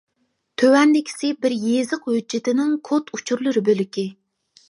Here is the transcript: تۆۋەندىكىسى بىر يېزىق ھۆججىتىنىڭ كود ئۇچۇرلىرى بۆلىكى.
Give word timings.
تۆۋەندىكىسى 0.61 1.29
بىر 1.45 1.53
يېزىق 1.65 2.09
ھۆججىتىنىڭ 2.13 2.73
كود 2.91 3.13
ئۇچۇرلىرى 3.19 3.63
بۆلىكى. 3.71 4.07